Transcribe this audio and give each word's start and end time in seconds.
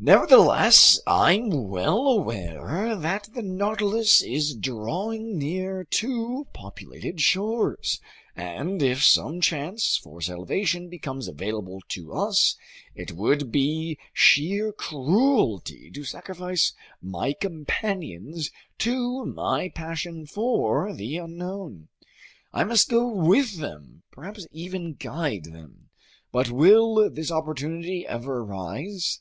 Nevertheless, 0.00 1.00
I'm 1.06 1.68
well 1.68 2.08
aware 2.08 2.96
that 2.96 3.28
the 3.32 3.42
Nautilus 3.42 4.20
is 4.20 4.56
drawing 4.56 5.38
near 5.38 5.84
to 5.84 6.48
populated 6.52 7.20
shores, 7.20 8.00
and 8.34 8.82
if 8.82 9.04
some 9.04 9.40
chance 9.40 9.96
for 9.98 10.20
salvation 10.20 10.88
becomes 10.88 11.28
available 11.28 11.80
to 11.90 12.12
us, 12.12 12.56
it 12.96 13.12
would 13.12 13.52
be 13.52 14.00
sheer 14.12 14.72
cruelty 14.72 15.92
to 15.92 16.02
sacrifice 16.02 16.72
my 17.00 17.32
companions 17.32 18.50
to 18.78 19.24
my 19.24 19.68
passion 19.68 20.26
for 20.26 20.92
the 20.92 21.18
unknown. 21.18 21.86
I 22.52 22.64
must 22.64 22.88
go 22.90 23.06
with 23.06 23.58
them, 23.58 24.02
perhaps 24.10 24.44
even 24.50 24.94
guide 24.94 25.44
them. 25.44 25.90
But 26.32 26.50
will 26.50 27.08
this 27.08 27.30
opportunity 27.30 28.04
ever 28.04 28.38
arise? 28.38 29.20